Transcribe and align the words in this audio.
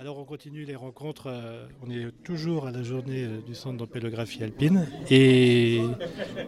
Alors 0.00 0.18
on 0.18 0.24
continue 0.24 0.64
les 0.64 0.76
rencontres, 0.76 1.26
euh, 1.26 1.66
on 1.86 1.90
est 1.90 2.06
toujours 2.24 2.66
à 2.66 2.70
la 2.70 2.82
journée 2.82 3.22
euh, 3.22 3.42
du 3.46 3.54
centre 3.54 3.76
d'ampélographie 3.76 4.42
alpine 4.42 4.86
et 5.10 5.82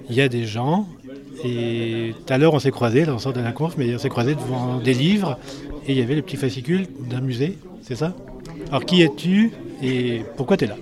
il 0.08 0.14
y 0.16 0.22
a 0.22 0.28
des 0.30 0.46
gens 0.46 0.88
et 1.44 2.14
tout 2.14 2.32
à 2.32 2.38
l'heure 2.38 2.54
on 2.54 2.58
s'est 2.60 2.70
croisés, 2.70 3.04
là 3.04 3.14
on 3.14 3.18
sort 3.18 3.34
de 3.34 3.42
la 3.42 3.52
conf, 3.52 3.76
mais 3.76 3.94
on 3.94 3.98
s'est 3.98 4.08
croisés 4.08 4.36
devant 4.36 4.78
des 4.78 4.94
livres 4.94 5.38
et 5.86 5.92
il 5.92 5.98
y 5.98 6.00
avait 6.00 6.14
les 6.14 6.22
petits 6.22 6.38
fascicules 6.38 6.86
d'un 7.10 7.20
musée, 7.20 7.58
c'est 7.82 7.94
ça? 7.94 8.16
Alors 8.68 8.86
qui 8.86 9.02
es-tu 9.02 9.52
et 9.82 10.22
pourquoi 10.38 10.56
tu 10.56 10.64
es 10.64 10.68
là? 10.68 10.76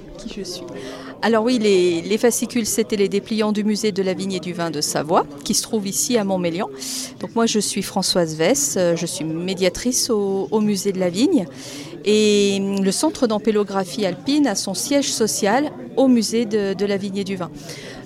Alors 1.23 1.45
oui, 1.45 1.59
les, 1.59 2.19
fascicules, 2.19 2.67
c'était 2.67 2.97
les 2.97 3.09
dépliants 3.09 3.53
du 3.53 3.65
musée 3.65 3.93
de 3.93 4.03
la 4.03 4.15
vigne 4.15 4.33
et 4.33 4.41
du 4.41 4.53
vin 4.53 4.71
de 4.71 4.81
Savoie, 4.81 5.27
qui 5.45 5.55
se 5.55 5.63
trouve 5.63 5.87
ici 5.87 6.17
à 6.17 6.25
Montmélian. 6.25 6.69
Donc 7.21 7.35
moi, 7.35 7.47
je 7.47 7.59
suis 7.59 7.83
Françoise 7.83 8.37
Vess, 8.37 8.77
euh, 8.77 8.97
je 8.97 9.07
suis 9.07 9.25
médiatrice 9.25 10.11
au, 10.11 10.61
musée 10.61 10.93
de 10.93 10.99
la 10.99 11.11
vigne. 11.11 11.47
Et 12.05 12.59
le 12.61 12.91
centre 12.93 13.27
d'ampélographie 13.27 14.07
alpine 14.07 14.47
a 14.47 14.55
son 14.55 14.73
siège 14.73 15.13
social 15.13 15.71
au 15.97 16.09
musée 16.09 16.47
de 16.47 16.87
la 16.87 16.97
vigne 16.97 17.19
et 17.19 17.25
du 17.25 17.37
vin. 17.37 17.51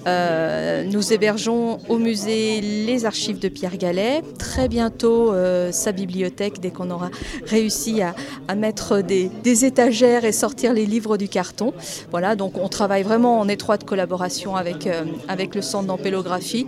Euh, 0.07 0.85
nous 0.85 1.13
hébergeons 1.13 1.79
au 1.89 1.99
musée 1.99 2.61
les 2.61 3.07
archives 3.07 3.39
de 3.39 3.49
Pierre 3.49 3.77
Gallet. 3.77 4.23
Très 4.39 4.69
bientôt, 4.69 5.33
euh, 5.33 5.73
sa 5.73 5.93
bibliothèque, 5.93 6.61
dès 6.61 6.71
qu'on 6.71 6.91
aura 6.91 7.11
réussi 7.47 8.03
à, 8.03 8.15
mettre 8.55 9.01
des, 9.01 9.31
étagères 9.65 10.25
et 10.25 10.33
sortir 10.33 10.73
les 10.73 10.87
livres 10.87 11.17
du 11.17 11.29
carton. 11.29 11.73
Voilà, 12.11 12.37
donc 12.37 12.59
on 12.59 12.69
travaille 12.69 13.03
vraiment 13.03 13.41
en 13.41 13.49
étroite 13.49 13.85
collaboration 13.85 14.57
avec, 14.57 14.87
euh, 14.87 15.05
avec 15.29 15.55
le 15.55 15.63
centre 15.63 15.87
d'ampélographie. 15.87 16.67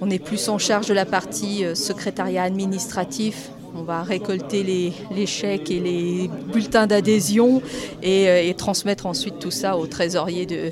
On 0.00 0.10
est 0.10 0.18
plus 0.18 0.48
en 0.48 0.58
charge 0.58 0.86
de 0.86 0.94
la 0.94 1.06
partie 1.06 1.64
secrétariat 1.74 2.42
administratif, 2.42 3.50
on 3.76 3.82
va 3.82 4.02
récolter 4.02 4.62
les, 4.62 5.26
chèques 5.26 5.70
et 5.70 5.80
les 5.80 6.30
bulletins 6.52 6.86
d'adhésion 6.86 7.60
et, 8.02 8.54
transmettre 8.56 9.06
ensuite 9.06 9.38
tout 9.38 9.50
ça 9.50 9.76
au 9.76 9.86
trésorier 9.86 10.46
de 10.46 10.70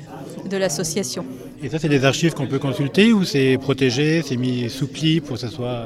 l'association. 0.57 1.25
Et 1.63 1.69
ça, 1.69 1.79
c'est 1.79 1.89
des 1.89 2.03
archives 2.03 2.33
qu'on 2.33 2.47
peut 2.47 2.59
consulter 2.59 3.13
ou 3.13 3.23
c'est 3.23 3.57
protégé, 3.57 4.21
c'est 4.21 4.35
mis 4.35 4.69
sous 4.69 4.87
pli 4.87 5.21
pour 5.21 5.35
que 5.35 5.39
ça 5.39 5.49
soit... 5.49 5.85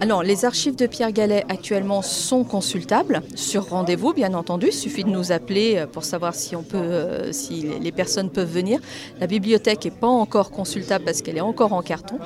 Alors, 0.00 0.22
les 0.22 0.44
archives 0.44 0.76
de 0.76 0.86
Pierre 0.86 1.12
Gallet 1.12 1.44
actuellement 1.48 2.02
sont 2.02 2.44
consultables 2.44 3.22
sur 3.34 3.68
rendez-vous, 3.68 4.14
bien 4.14 4.32
entendu. 4.32 4.68
Il 4.68 4.72
suffit 4.72 5.04
de 5.04 5.10
nous 5.10 5.32
appeler 5.32 5.76
euh, 5.76 5.86
pour 5.86 6.04
savoir 6.04 6.34
si, 6.34 6.54
on 6.56 6.62
peut, 6.62 6.78
euh, 6.78 7.32
si 7.32 7.66
les 7.80 7.92
personnes 7.92 8.30
peuvent 8.30 8.50
venir. 8.50 8.80
La 9.20 9.26
bibliothèque 9.26 9.84
n'est 9.84 9.90
pas 9.90 10.06
encore 10.06 10.50
consultable 10.50 11.04
parce 11.04 11.20
qu'elle 11.20 11.36
est 11.36 11.42
encore 11.42 11.72
en 11.72 11.82
carton, 11.82 12.18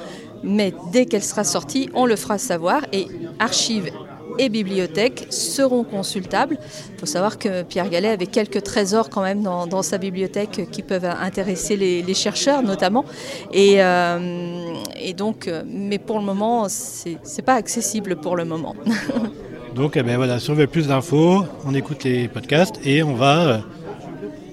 mais 0.42 0.74
dès 0.92 1.06
qu'elle 1.06 1.24
sera 1.24 1.44
sortie, 1.44 1.88
on 1.94 2.06
le 2.06 2.16
fera 2.16 2.38
savoir. 2.38 2.82
Et 2.92 3.06
archives 3.38 3.90
et 4.38 4.48
bibliothèques 4.48 5.26
seront 5.30 5.84
consultables. 5.84 6.58
Il 6.94 7.00
faut 7.00 7.06
savoir 7.06 7.38
que 7.38 7.62
Pierre 7.62 7.88
Gallet 7.88 8.08
avait 8.08 8.26
quelques 8.26 8.62
trésors 8.62 9.10
quand 9.10 9.22
même 9.22 9.42
dans, 9.42 9.82
sa 9.82 9.98
bibliothèque 9.98 10.68
qui 10.70 10.82
peuvent 10.82 11.04
intéresser 11.04 11.76
les, 11.76 12.14
chercheurs 12.14 12.62
notamment. 12.62 13.04
Et, 13.52 13.82
euh, 13.82 14.74
et, 15.00 15.14
donc, 15.14 15.50
mais 15.66 15.98
pour 15.98 16.18
le 16.18 16.24
moment, 16.24 16.66
c'est 16.68 17.18
n'est 17.36 17.42
pas 17.44 17.54
accessible 17.54 18.16
pour 18.16 18.36
le 18.36 18.44
moment. 18.44 18.74
donc, 19.74 19.96
eh 19.96 20.02
ben 20.02 20.16
voilà, 20.16 20.38
si 20.38 20.50
on 20.50 20.54
veut 20.54 20.66
plus 20.66 20.88
d'infos, 20.88 21.44
on 21.66 21.74
écoute 21.74 22.04
les 22.04 22.28
podcasts 22.28 22.78
et 22.84 23.02
on 23.02 23.14
va 23.14 23.46
euh, 23.46 23.58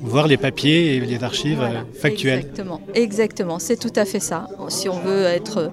voir 0.01 0.27
les 0.27 0.37
papiers 0.37 0.95
et 0.95 0.99
les 0.99 1.23
archives 1.23 1.61
euh, 1.61 1.81
factuelles. 1.93 2.39
Exactement, 2.39 2.81
exactement, 2.93 3.59
c'est 3.59 3.77
tout 3.77 3.93
à 3.95 4.05
fait 4.05 4.19
ça. 4.19 4.47
Si 4.69 4.89
on 4.89 4.99
veut 4.99 5.23
être 5.23 5.71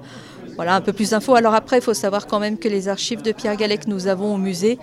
voilà, 0.57 0.75
un 0.75 0.81
peu 0.81 0.93
plus 0.93 1.11
d'infos. 1.11 1.35
Alors 1.35 1.55
après, 1.55 1.79
il 1.79 1.83
faut 1.83 1.95
savoir 1.95 2.27
quand 2.27 2.41
même 2.41 2.59
que 2.59 2.69
les 2.69 2.89
archives 2.89 3.23
de 3.23 3.33
Pierre 3.33 3.57
Gallet 3.57 3.79
que 3.79 3.89
nous 3.89 4.09
avons 4.09 4.35
au 4.35 4.39
musée, 4.39 4.79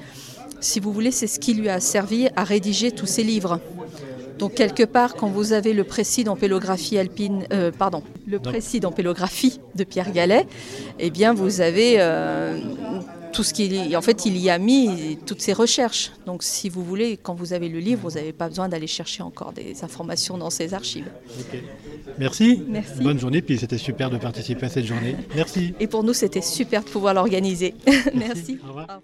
si 0.60 0.80
vous 0.80 0.94
voulez, 0.94 1.12
c'est 1.12 1.28
ce 1.28 1.40
qui 1.40 1.54
lui 1.54 1.68
a 1.68 1.80
servi 1.80 2.30
à 2.36 2.44
rédiger 2.44 2.92
tous 2.92 3.06
ses 3.06 3.24
livres. 3.24 3.60
Donc 4.40 4.56
quelque 4.56 4.84
part, 4.84 5.16
quand 5.16 5.28
vous 5.28 5.54
avez 5.54 5.74
le 5.74 5.84
précis 5.84 6.24
d'empélographie 6.24 6.98
alpine, 6.98 7.46
euh, 7.52 7.72
pardon, 7.72 8.04
le 8.28 8.40
précis 8.40 8.80
d'empélographie 8.80 9.60
de 9.76 9.84
Pierre 9.84 10.12
Gallet, 10.12 10.47
eh 11.00 11.09
bien 11.09 11.34
vous 11.34 11.62
avez 11.62 11.96
euh, 11.97 12.59
tout 13.34 13.44
ce 13.44 13.54
qu'il 13.54 13.98
en 13.98 14.02
fait 14.02 14.26
il 14.26 14.38
y 14.38 14.50
a 14.50 14.58
mis 14.58 15.18
toutes 15.26 15.42
ses 15.42 15.54
recherches. 15.54 16.12
Donc 16.26 16.44
si 16.44 16.70
vous 16.70 16.84
voulez, 16.84 17.18
quand 17.18 17.34
vous 17.34 17.54
avez 17.54 17.68
le 17.68 17.80
livre, 17.80 18.02
vous 18.10 18.16
n'avez 18.16 18.32
pas 18.32 18.48
besoin 18.48 18.70
d'aller 18.70 18.88
chercher 18.88 19.24
encore 19.24 19.52
des 19.52 19.84
informations 19.84 20.38
dans 20.38 20.50
ses 20.50 20.74
archives. 20.74 21.10
Merci. 22.18 22.64
Merci. 22.68 23.02
Bonne 23.02 23.20
journée, 23.20 23.42
puis 23.42 23.58
c'était 23.58 23.78
super 23.78 24.10
de 24.10 24.18
participer 24.18 24.68
à 24.68 24.70
cette 24.70 24.86
journée. 24.86 25.16
Merci. 25.36 25.74
Et 25.80 25.88
pour 25.88 26.04
nous, 26.04 26.14
c'était 26.14 26.42
super 26.42 26.84
de 26.84 26.90
pouvoir 26.90 27.14
l'organiser. 27.14 27.74
Merci. 28.14 28.60
Au 28.64 28.68
revoir. 28.68 29.02